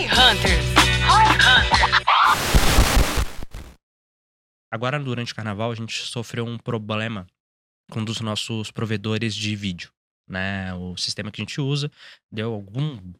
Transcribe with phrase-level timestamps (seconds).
[0.00, 0.64] Hi Hunters.
[1.04, 2.00] Hi Hunters.
[4.70, 7.26] Agora, durante o carnaval, a gente sofreu um problema
[7.90, 9.92] com um dos nossos provedores de vídeo.
[10.26, 10.72] Né?
[10.72, 11.90] O sistema que a gente usa
[12.32, 13.12] deu algum.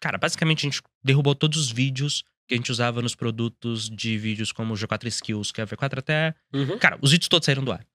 [0.00, 4.16] Cara, basicamente a gente derrubou todos os vídeos que a gente usava nos produtos de
[4.16, 6.34] vídeos como o G4 Skills, que é o V4 até.
[6.50, 6.78] Uhum.
[6.78, 7.86] Cara, os vídeos todos saíram do ar.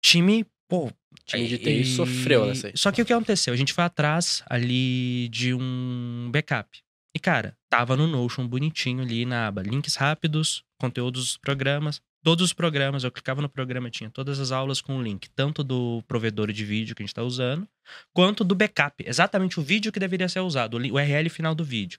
[0.00, 0.92] Time, pô.
[1.24, 2.72] Time de TI e- sofreu nessa aí.
[2.76, 3.52] Só que o que aconteceu?
[3.52, 6.68] A gente foi atrás ali de um backup.
[7.14, 12.00] E, cara, tava no Notion bonitinho ali na aba links rápidos, conteúdos dos programas.
[12.22, 15.64] Todos os programas, eu clicava no programa, tinha todas as aulas com o link, tanto
[15.64, 17.66] do provedor de vídeo que a gente tá usando,
[18.12, 19.02] quanto do backup.
[19.06, 21.98] Exatamente o vídeo que deveria ser usado, o URL final do vídeo.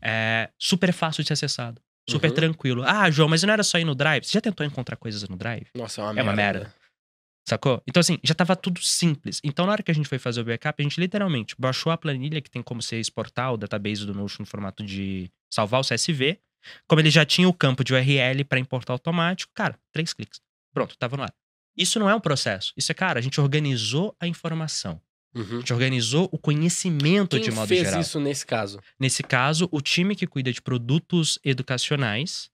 [0.00, 1.80] É super fácil de ser acessado.
[2.08, 2.34] Super Uhum.
[2.34, 2.82] tranquilo.
[2.86, 4.24] Ah, João, mas não era só ir no Drive?
[4.24, 5.66] Você já tentou encontrar coisas no Drive?
[5.74, 6.30] Nossa, é uma É merda.
[6.30, 6.74] uma merda.
[7.48, 7.82] Sacou?
[7.88, 9.40] Então, assim, já tava tudo simples.
[9.42, 11.96] Então, na hora que a gente foi fazer o backup, a gente literalmente baixou a
[11.96, 15.84] planilha que tem como você exportar o database do Notion no formato de salvar o
[15.84, 16.38] CSV.
[16.86, 20.40] Como ele já tinha o campo de URL para importar automático, cara, três cliques.
[20.74, 21.32] Pronto, tava no ar.
[21.76, 22.72] Isso não é um processo.
[22.76, 25.00] Isso é, cara, a gente organizou a informação.
[25.34, 25.60] A Uhum.
[25.60, 28.00] gente organizou o conhecimento Quem de modo fez geral.
[28.00, 28.80] isso nesse caso?
[28.98, 32.50] Nesse caso, o time que cuida de produtos educacionais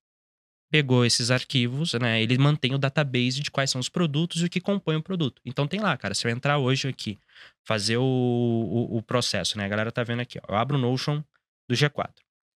[0.70, 2.22] pegou esses arquivos, né?
[2.22, 5.40] Ele mantém o database de quais são os produtos e o que compõe o produto.
[5.44, 6.14] Então tem lá, cara.
[6.14, 7.18] Se eu entrar hoje aqui,
[7.64, 9.64] fazer o, o, o processo, né?
[9.64, 10.52] A galera tá vendo aqui, ó.
[10.52, 11.22] Eu abro o Notion
[11.68, 12.10] do G4.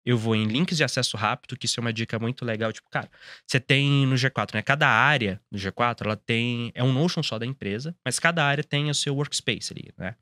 [0.06, 2.72] Eu vou em links de acesso rápido, que isso é uma dica muito legal.
[2.72, 3.10] Tipo, cara,
[3.46, 4.62] você tem no G4, né?
[4.62, 6.72] Cada área do G4, ela tem.
[6.76, 10.16] É um Notion só da empresa, mas cada área tem o seu workspace ali, né?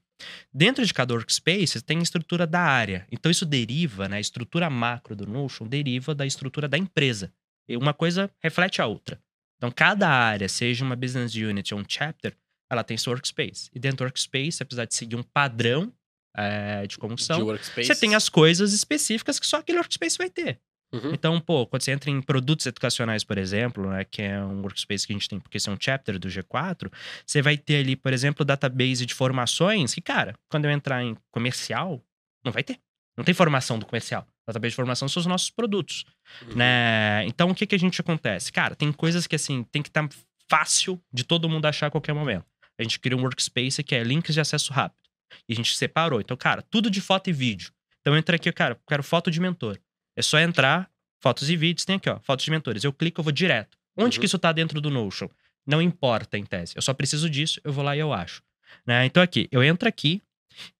[0.53, 3.05] Dentro de cada workspace tem a estrutura da área.
[3.11, 4.17] Então isso deriva, né?
[4.17, 7.33] A estrutura macro do Notion deriva da estrutura da empresa.
[7.69, 9.19] Uma coisa reflete a outra.
[9.57, 12.35] Então cada área, seja uma business unit ou um chapter,
[12.69, 13.69] ela tem seu workspace.
[13.73, 15.93] E dentro do workspace, apesar de seguir um padrão
[16.35, 17.87] é, de como de são, workspace?
[17.87, 20.59] você tem as coisas específicas que só aquele workspace vai ter.
[20.93, 21.11] Uhum.
[21.11, 25.07] Então, pô, quando você entra em produtos educacionais, por exemplo, né, que é um workspace
[25.07, 26.91] que a gente tem, porque esse é um chapter do G4,
[27.25, 31.17] você vai ter ali, por exemplo, database de formações, que, cara, quando eu entrar em
[31.31, 31.99] comercial,
[32.45, 32.79] não vai ter.
[33.17, 34.27] Não tem formação do comercial.
[34.47, 36.03] Database de formação são os nossos produtos,
[36.47, 36.55] Uhum.
[36.55, 37.25] né?
[37.25, 38.51] Então, o que que a gente acontece?
[38.51, 40.07] Cara, tem coisas que, assim, tem que estar
[40.49, 42.45] fácil de todo mundo achar a qualquer momento.
[42.77, 44.99] A gente cria um workspace que é links de acesso rápido.
[45.47, 46.19] E a gente separou.
[46.21, 47.71] Então, cara, tudo de foto e vídeo.
[48.01, 49.79] Então, entra aqui, cara, quero foto de mentor.
[50.15, 50.89] É só entrar,
[51.21, 52.83] fotos e vídeos, tem aqui, ó, fotos de mentores.
[52.83, 53.77] Eu clico, eu vou direto.
[53.97, 54.19] Onde Uhum.
[54.19, 55.29] que isso tá dentro do Notion?
[55.65, 56.73] Não importa, em tese.
[56.75, 58.43] Eu só preciso disso, eu vou lá e eu acho.
[58.85, 59.05] Né?
[59.05, 60.21] Então, aqui, eu entro aqui,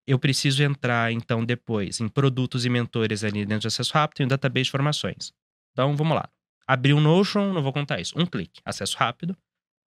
[0.06, 4.26] eu preciso entrar, então, depois em produtos e mentores ali dentro do acesso rápido e
[4.26, 5.32] um database de formações.
[5.72, 6.30] Então, vamos lá.
[6.68, 8.14] Abrir um Notion, não vou contar isso.
[8.18, 9.36] Um clique, acesso rápido.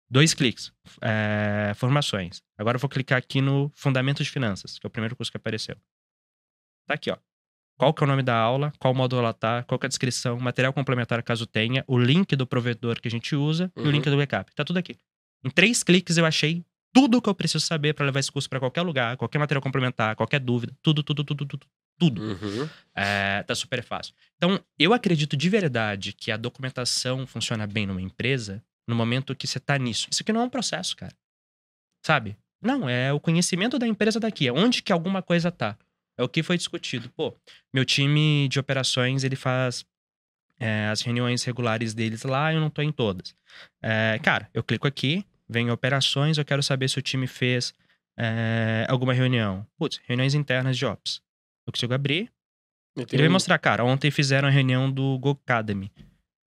[0.09, 2.43] Dois cliques, é, formações.
[2.59, 5.37] Agora eu vou clicar aqui no Fundamentos de Finanças, que é o primeiro curso que
[5.37, 5.77] apareceu.
[6.87, 7.17] Tá aqui, ó.
[7.77, 9.89] Qual que é o nome da aula, qual módulo ela tá, qual que é a
[9.89, 13.85] descrição, material complementar caso tenha, o link do provedor que a gente usa e o
[13.85, 13.91] Uhum.
[13.91, 14.55] link do backup.
[14.55, 14.97] Tá tudo aqui.
[15.45, 18.61] Em três cliques eu achei tudo que eu preciso saber para levar esse curso para
[18.61, 21.67] qualquer lugar, qualquer material complementar, qualquer dúvida, tudo, tudo, tudo, tudo,
[21.99, 22.23] tudo.
[22.23, 22.69] Uhum.
[22.95, 24.15] É, tá super fácil.
[24.37, 29.47] Então, eu acredito de verdade que a documentação funciona bem numa empresa no momento que
[29.47, 30.07] você tá nisso.
[30.09, 31.13] Isso aqui não é um processo, cara.
[32.07, 32.37] Sabe?
[32.63, 34.47] Não, é o conhecimento da empresa daqui.
[34.47, 35.77] É onde que alguma coisa tá.
[36.17, 37.11] É o que foi discutido.
[37.11, 37.37] Pô,
[37.73, 39.85] meu time de operações, ele faz
[40.61, 43.35] é, as reuniões regulares deles lá, eu não tô em todas.
[43.83, 47.73] É, cara, eu clico aqui, vem em operações, eu quero saber se o time fez
[48.19, 49.67] é, alguma reunião.
[49.79, 51.23] Putz, reuniões internas de ops.
[51.67, 52.31] Eu consigo abrir,
[52.95, 55.91] Eu tenho ele vai mostrar, cara, ontem fizeram a reunião do Go Academy.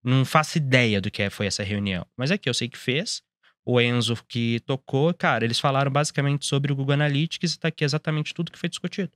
[0.03, 2.06] Não faço ideia do que é- foi essa reunião.
[2.16, 3.22] Mas aqui, eu sei que fez.
[3.66, 7.84] O Enzo que tocou, cara, eles falaram basicamente sobre o Google Analytics e tá aqui
[7.84, 9.12] exatamente tudo que foi discutido.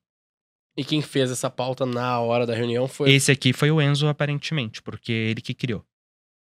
[0.75, 3.11] E quem fez essa pauta na hora da reunião foi.
[3.11, 5.85] Esse aqui foi o Enzo, aparentemente, porque ele que criou.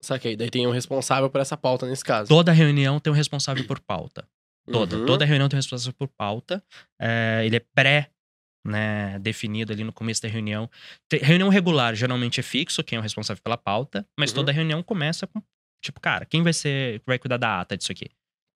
[0.03, 0.37] Saquei.
[0.37, 2.29] Daí tem um responsável por essa pauta nesse caso.
[2.29, 4.27] Toda reunião tem um responsável por pauta.
[4.71, 4.97] Toda.
[4.97, 5.07] Uhum.
[5.07, 6.63] Toda reunião tem um responsável por pauta.
[7.01, 8.11] É, ele é pré
[8.67, 10.69] né, definido ali no começo da reunião.
[11.09, 14.37] Tem- reunião regular geralmente é fixo, quem é o responsável pela pauta, mas Uhum.
[14.37, 15.43] toda reunião começa com,
[15.85, 18.07] tipo, cara, quem vai ser, vai cuidar da ata disso aqui?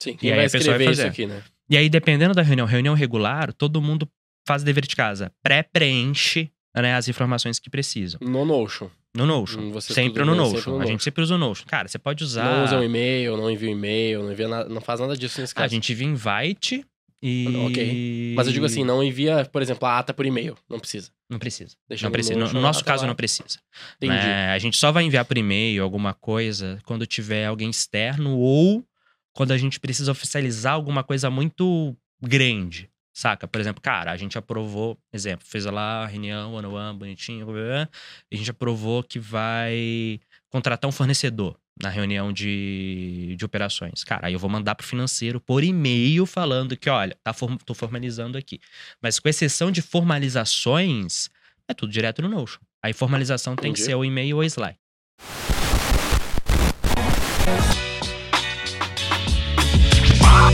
[0.03, 1.43] Sim, quem E aí vai a pessoa vai escrever isso aqui, né?
[1.69, 4.09] E aí, dependendo da reunião, reunião regular, todo mundo
[4.47, 5.33] faz dever de casa.
[5.43, 8.21] Pré-preenche né, as informações que precisam.
[8.23, 8.89] No Notion.
[9.17, 9.61] No Notion.
[9.61, 10.57] Hum, você sempre no Notion.
[10.57, 10.93] sempre no A Notion.
[10.93, 11.65] gente sempre usa o Notion.
[11.67, 12.45] Cara, você pode usar.
[12.45, 15.41] Não usa um e-mail, não envia um e-mail, não envia nada, não faz nada disso
[15.41, 15.65] nesse caso.
[15.65, 16.85] A gente envia invite
[17.23, 17.47] e.
[17.67, 18.35] Ok.
[18.37, 20.57] Mas eu digo assim, não envia, por exemplo, a ata por e-mail.
[20.69, 21.11] Não precisa.
[21.29, 21.75] Não precisa.
[21.89, 22.39] Deixa não precisa.
[22.39, 23.09] No, no nosso caso, lá.
[23.09, 23.59] não precisa.
[23.97, 24.13] Entendi.
[24.13, 24.51] né?
[24.51, 28.85] A gente só vai enviar por e-mail alguma coisa quando tiver alguém externo ou
[29.33, 32.89] quando a gente precisa oficializar alguma coisa muito grande.
[33.19, 33.49] Saca?
[33.49, 37.47] Por exemplo, cara, a gente aprovou, exemplo, fez lá a reunião, one on one, bonitinho,
[37.47, 37.89] blá, blá, blá,
[38.31, 40.21] e a gente aprovou que vai
[40.51, 44.05] contratar um fornecedor na reunião de, de operações.
[44.05, 47.73] Cara, aí eu vou mandar pro financeiro por e-mail falando que, olha, tá form- tô
[47.73, 48.61] formalizando aqui.
[49.01, 51.31] Mas com exceção de formalizações,
[51.67, 52.61] é tudo direto no Notion.
[52.83, 53.87] Aí formalização tem que Entendi.
[53.93, 54.77] ser o e-mail ou o slide.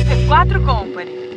[0.07, 1.32] C4 Company.